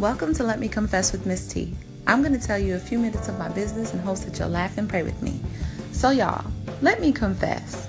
Welcome 0.00 0.32
to 0.36 0.44
Let 0.44 0.60
Me 0.60 0.66
Confess 0.66 1.12
with 1.12 1.26
Miss 1.26 1.46
T. 1.46 1.74
I'm 2.06 2.22
going 2.22 2.32
to 2.32 2.40
tell 2.40 2.58
you 2.58 2.74
a 2.74 2.78
few 2.78 2.98
minutes 2.98 3.28
of 3.28 3.38
my 3.38 3.50
business 3.50 3.92
and 3.92 4.00
hope 4.00 4.16
that 4.20 4.38
you'll 4.38 4.48
laugh 4.48 4.78
and 4.78 4.88
pray 4.88 5.02
with 5.02 5.20
me. 5.20 5.38
So, 5.92 6.08
y'all, 6.08 6.42
let 6.80 7.02
me 7.02 7.12
confess. 7.12 7.86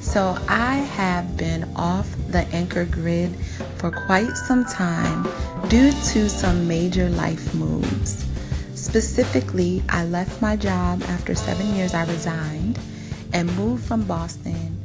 So, 0.00 0.38
I 0.48 0.76
have 0.76 1.36
been 1.36 1.70
off 1.76 2.08
the 2.30 2.46
anchor 2.54 2.86
grid 2.86 3.36
for 3.76 3.90
quite 3.90 4.32
some 4.46 4.64
time 4.64 5.24
due 5.68 5.92
to 5.92 6.30
some 6.30 6.66
major 6.66 7.10
life 7.10 7.54
moves. 7.54 8.24
Specifically, 8.74 9.82
I 9.90 10.06
left 10.06 10.40
my 10.40 10.56
job 10.56 11.02
after 11.08 11.34
seven 11.34 11.74
years, 11.74 11.92
I 11.92 12.06
resigned 12.06 12.78
and 13.34 13.54
moved 13.54 13.84
from 13.84 14.04
Boston 14.04 14.82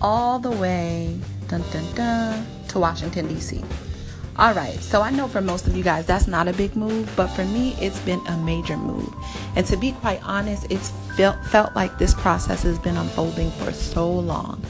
all 0.00 0.40
the 0.40 0.50
way 0.50 1.16
dun, 1.46 1.62
dun, 1.72 1.94
dun, 1.94 2.46
to 2.70 2.80
Washington, 2.80 3.28
D.C. 3.28 3.62
All 4.38 4.52
right, 4.52 4.78
so 4.82 5.00
I 5.00 5.08
know 5.10 5.28
for 5.28 5.40
most 5.40 5.66
of 5.66 5.74
you 5.74 5.82
guys 5.82 6.04
that's 6.04 6.28
not 6.28 6.46
a 6.46 6.52
big 6.52 6.76
move, 6.76 7.10
but 7.16 7.28
for 7.28 7.44
me 7.46 7.74
it's 7.80 7.98
been 8.00 8.20
a 8.26 8.36
major 8.36 8.76
move. 8.76 9.10
And 9.56 9.64
to 9.66 9.78
be 9.78 9.92
quite 9.92 10.20
honest, 10.22 10.66
it's 10.68 10.90
felt 11.16 11.42
felt 11.46 11.74
like 11.74 11.96
this 11.96 12.12
process 12.12 12.62
has 12.64 12.78
been 12.78 12.98
unfolding 12.98 13.50
for 13.52 13.72
so 13.72 14.12
long. 14.12 14.62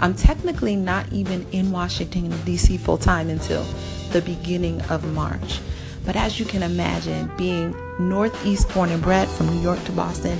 I'm 0.00 0.14
technically 0.14 0.74
not 0.74 1.06
even 1.12 1.46
in 1.52 1.70
Washington 1.70 2.30
DC 2.30 2.80
full 2.80 2.98
time 2.98 3.30
until 3.30 3.64
the 4.10 4.22
beginning 4.22 4.80
of 4.90 5.04
March. 5.12 5.60
But 6.04 6.16
as 6.16 6.40
you 6.40 6.44
can 6.44 6.64
imagine, 6.64 7.30
being 7.36 7.76
Northeast 8.00 8.74
born 8.74 8.90
and 8.90 9.00
bred 9.00 9.28
from 9.28 9.46
New 9.46 9.60
York 9.60 9.82
to 9.84 9.92
Boston 9.92 10.36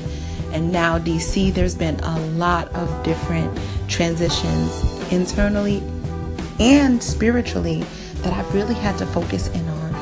and 0.52 0.72
now 0.72 0.98
DC, 0.98 1.54
there's 1.54 1.76
been 1.76 2.00
a 2.00 2.18
lot 2.30 2.66
of 2.74 3.04
different 3.04 3.56
transitions 3.86 4.82
internally 5.12 5.80
and 6.58 7.00
spiritually 7.00 7.84
that 8.22 8.32
I've 8.32 8.54
really 8.54 8.74
had 8.74 8.96
to 8.98 9.06
focus 9.06 9.48
in 9.48 9.68
on. 9.68 9.92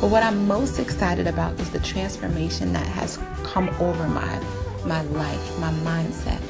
But 0.00 0.10
what 0.10 0.22
I'm 0.22 0.46
most 0.46 0.78
excited 0.78 1.26
about 1.26 1.58
is 1.60 1.70
the 1.70 1.80
transformation 1.80 2.72
that 2.72 2.86
has 2.86 3.18
come 3.42 3.68
over 3.80 4.06
my 4.08 4.40
my 4.86 5.02
life, 5.02 5.58
my 5.58 5.72
mindset. 5.72 6.40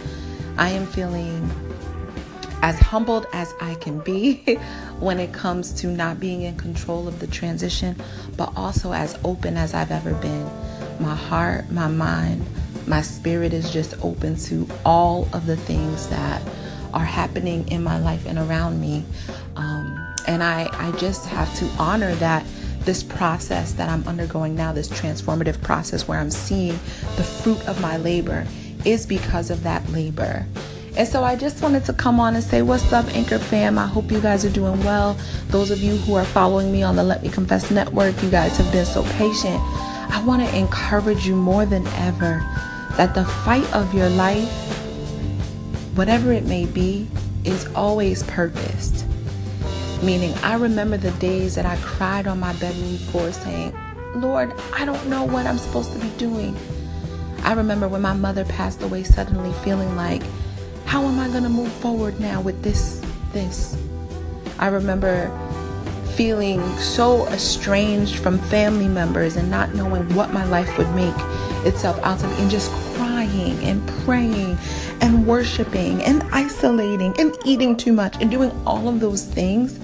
I 0.59 0.71
am 0.71 0.87
feeling 0.87 1.51
as 2.63 2.79
humbled 2.79 3.27
as 3.33 3.55
I 3.61 3.75
can 3.77 4.01
be 4.01 4.57
when 4.99 5.21
it 5.21 5.33
comes 5.33 5.73
to 5.81 5.87
not 5.89 6.21
being 6.21 6.43
in 6.43 6.57
control 6.57 7.09
of 7.09 7.21
the 7.21 7.27
transition, 7.27 7.97
but 8.37 8.53
also 8.57 8.93
as 8.93 9.19
open 9.25 9.57
as 9.57 9.75
I've 9.75 9.91
ever 9.91 10.15
been. 10.15 10.45
My 11.01 11.15
heart, 11.15 11.71
my 11.71 11.89
mind, 11.89 12.45
my 12.87 13.03
spirit 13.03 13.53
is 13.53 13.71
just 13.71 13.95
open 14.03 14.37
to 14.37 14.67
all 14.85 15.29
of 15.33 15.47
the 15.47 15.57
things 15.57 16.09
that 16.09 16.43
are 16.95 17.05
happening 17.05 17.69
in 17.69 17.83
my 17.83 17.99
life 17.99 18.27
and 18.27 18.39
around 18.39 18.81
me. 18.81 19.05
And 20.29 20.43
I, 20.43 20.69
I 20.73 20.93
just 20.99 21.27
have 21.27 21.53
to 21.57 21.65
honor 21.79 22.15
that 22.17 22.47
this 22.81 23.03
process 23.03 23.73
that 23.73 23.89
I'm 23.89 24.07
undergoing 24.07 24.55
now, 24.55 24.73
this 24.73 24.89
transformative 24.89 25.61
process 25.63 26.07
where 26.07 26.21
I'm 26.21 26.31
seeing 26.31 26.79
the 27.17 27.25
fruit 27.25 27.67
of 27.67 27.81
my 27.81 27.97
labor, 27.97 28.47
is 28.85 29.07
because 29.07 29.51
of 29.51 29.63
that 29.63 29.89
labor. 29.89 30.47
And 30.99 31.09
so 31.09 31.25
I 31.25 31.35
just 31.35 31.63
wanted 31.63 31.85
to 31.87 31.95
come 31.95 32.21
on 32.21 32.35
and 32.35 32.45
say, 32.45 32.61
What's 32.61 32.93
up, 32.93 33.07
Anchor 33.17 33.39
fam? 33.39 33.79
I 33.79 33.87
hope 33.87 34.11
you 34.11 34.21
guys 34.21 34.45
are 34.45 34.51
doing 34.51 34.79
well. 34.85 35.17
Those 35.49 35.71
of 35.71 35.79
you 35.79 35.97
who 35.97 36.15
are 36.15 36.25
following 36.27 36.71
me 36.71 36.83
on 36.83 36.97
the 36.97 37.05
Let 37.05 37.23
Me 37.23 37.31
Confess 37.31 37.71
network, 37.71 38.23
you 38.23 38.31
guys 38.31 38.57
have 38.59 38.71
been 38.71 38.85
so 38.85 39.05
patient. 39.13 39.61
I 40.11 40.23
want 40.27 40.43
to 40.43 40.57
encourage 40.57 41.27
you 41.27 41.37
more 41.37 41.65
than 41.65 41.87
ever 41.89 42.45
that 42.97 43.15
the 43.15 43.25
fight 43.25 43.73
of 43.73 43.95
your 43.95 44.11
life, 44.11 44.51
whatever 45.97 46.33
it 46.33 46.45
may 46.45 46.67
be, 46.67 47.09
is 47.45 47.67
always 47.75 48.23
purposed. 48.25 49.07
Meaning, 50.03 50.33
I 50.45 50.55
remember 50.55 50.97
the 50.97 51.11
days 51.13 51.57
that 51.57 51.67
I 51.67 51.77
cried 51.79 52.27
on 52.27 52.39
my 52.39 52.53
bedroom 52.55 52.97
floor 52.99 53.33
saying, 53.33 53.77
Lord, 54.15 54.55
I 54.73 54.85
don't 54.85 55.09
know 55.09 55.25
what 55.25 55.47
I'm 55.47 55.59
supposed 55.59 55.93
to 55.93 55.99
be 55.99 56.09
doing. 56.11 56.57
I 57.43 57.53
remember 57.55 57.89
when 57.89 58.03
my 58.03 58.13
mother 58.13 58.45
passed 58.45 58.83
away, 58.83 59.03
suddenly 59.03 59.53
feeling 59.65 59.97
like, 59.97 60.23
how 60.85 61.03
am 61.03 61.19
I 61.19 61.29
going 61.29 61.43
to 61.43 61.49
move 61.49 61.73
forward 61.73 62.21
now 62.21 62.41
with 62.41 62.63
this, 62.63 63.03
this? 63.33 63.77
I 64.59 64.69
remember 64.69 65.31
feeling 66.15 66.61
so 66.79 67.27
estranged 67.29 68.19
from 68.19 68.39
family 68.39 68.89
members 68.89 69.37
and 69.37 69.51
not 69.51 69.75
knowing 69.75 70.03
what 70.15 70.33
my 70.33 70.45
life 70.47 70.79
would 70.79 70.93
make 70.95 71.15
itself 71.67 71.99
out 72.03 72.23
of 72.23 72.39
and 72.41 72.51
just 72.51 72.71
crying 72.97 73.59
and 73.65 73.87
praying 74.05 74.57
and 75.01 75.27
worshiping 75.27 76.03
and 76.03 76.23
isolating 76.33 77.15
and 77.21 77.37
eating 77.45 77.77
too 77.77 77.93
much 77.93 78.17
and 78.21 78.31
doing 78.31 78.51
all 78.67 78.89
of 78.89 79.01
those 79.01 79.25
things 79.25 79.79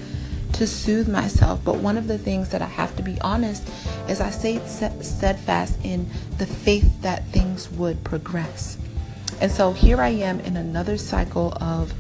to 0.55 0.67
soothe 0.67 1.09
myself. 1.09 1.61
But 1.65 1.77
one 1.77 1.97
of 1.97 2.09
the 2.09 2.19
things 2.19 2.49
that 2.51 2.63
I 2.63 2.67
have 2.67 2.97
to 2.97 3.03
be 3.03 3.21
honest 3.21 3.69
is 4.09 4.21
I 4.21 4.31
stayed 4.31 4.67
steadfast 4.67 5.79
in 5.85 6.09
the 6.39 6.47
faith 6.47 7.03
that 7.03 7.27
things 7.29 7.71
would 7.73 8.03
progress. 8.05 8.79
And 9.41 9.51
so 9.51 9.73
here 9.73 10.01
I 10.01 10.11
am 10.11 10.41
in 10.41 10.57
another 10.57 10.97
cycle 10.97 11.53
of 11.61 11.93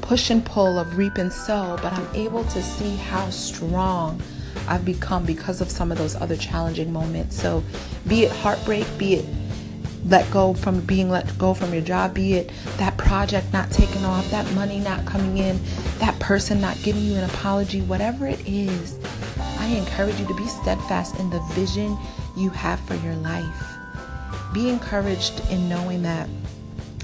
push 0.00 0.30
and 0.30 0.44
pull, 0.44 0.78
of 0.78 0.98
reap 0.98 1.16
and 1.16 1.32
sow, 1.32 1.78
but 1.82 1.92
I'm 1.92 2.08
able 2.14 2.44
to 2.44 2.62
see 2.62 2.96
how 2.96 3.30
strong 3.30 4.20
I've 4.68 4.84
become 4.84 5.24
because 5.24 5.60
of 5.60 5.70
some 5.70 5.90
of 5.90 5.98
those 5.98 6.14
other 6.16 6.36
challenging 6.36 6.92
moments. 6.92 7.40
So, 7.40 7.62
be 8.06 8.24
it 8.24 8.32
heartbreak, 8.32 8.86
be 8.98 9.14
it 9.14 9.26
let 10.06 10.30
go 10.30 10.54
from 10.54 10.80
being 10.80 11.08
let 11.08 11.36
go 11.38 11.54
from 11.54 11.72
your 11.72 11.82
job, 11.82 12.14
be 12.14 12.34
it 12.34 12.52
that 12.76 12.96
project 12.96 13.52
not 13.52 13.70
taking 13.70 14.04
off, 14.04 14.30
that 14.30 14.50
money 14.52 14.78
not 14.78 15.04
coming 15.06 15.38
in, 15.38 15.58
that 15.98 16.18
person 16.20 16.60
not 16.60 16.76
giving 16.82 17.02
you 17.02 17.14
an 17.14 17.24
apology, 17.24 17.80
whatever 17.82 18.26
it 18.26 18.46
is, 18.46 18.98
I 19.58 19.66
encourage 19.66 20.18
you 20.20 20.26
to 20.26 20.34
be 20.34 20.46
steadfast 20.46 21.18
in 21.18 21.30
the 21.30 21.40
vision 21.52 21.96
you 22.36 22.50
have 22.50 22.80
for 22.80 22.94
your 22.96 23.14
life. 23.16 23.76
Be 24.52 24.68
encouraged 24.68 25.40
in 25.50 25.68
knowing 25.68 26.02
that 26.02 26.28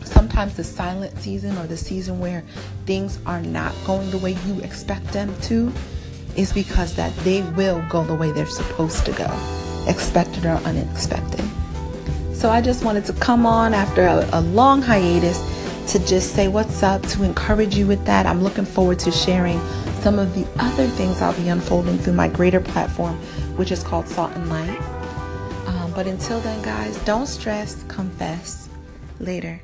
sometimes 0.05 0.57
the 0.57 0.65
silent 0.65 1.19
season 1.19 1.57
or 1.57 1.67
the 1.67 1.77
season 1.77 2.21
where 2.21 2.45
things 2.85 3.19
are 3.27 3.41
not 3.41 3.75
going 3.87 4.11
the 4.11 4.19
way 4.19 4.37
you 4.47 4.61
expect 4.61 5.07
them 5.13 5.35
to 5.43 5.73
is 6.37 6.53
because 6.53 6.95
that 6.97 7.15
they 7.19 7.43
will 7.53 7.83
go 7.89 8.05
the 8.05 8.15
way 8.15 8.31
they're 8.31 8.47
supposed 8.47 9.05
to 9.07 9.13
go, 9.13 9.29
expected 9.89 10.45
or 10.45 10.61
unexpected. 10.65 11.45
So 12.41 12.49
I 12.49 12.63
just 12.63 12.87
wanted 12.87 13.05
to 13.05 13.13
come 13.13 13.45
on 13.45 13.75
after 13.75 14.07
a, 14.07 14.27
a 14.33 14.41
long 14.41 14.81
hiatus 14.81 15.39
to 15.93 15.99
just 16.07 16.35
say 16.35 16.49
what's 16.49 16.83
up, 16.83 17.03
to 17.09 17.23
encourage 17.23 17.77
you 17.77 17.87
with 17.87 18.03
that. 18.07 18.25
I'm 18.25 18.43
looking 18.43 18.65
forward 18.65 18.99
to 19.01 19.11
sharing 19.11 19.61
some 20.01 20.19
of 20.19 20.35
the 20.35 20.47
other 20.59 20.87
things 20.87 21.21
I'll 21.21 21.35
be 21.35 21.51
unfolding 21.51 21.99
through 21.99 22.15
my 22.15 22.29
greater 22.29 22.59
platform, 22.59 23.17
which 23.59 23.71
is 23.71 23.83
called 23.83 24.09
Salt 24.09 24.33
and 24.33 24.49
Light. 24.49 24.81
Um, 25.67 25.93
but 25.93 26.07
until 26.07 26.41
then, 26.41 26.63
guys, 26.63 26.97
don't 27.05 27.27
stress, 27.27 27.85
confess. 27.89 28.71
Later. 29.19 29.61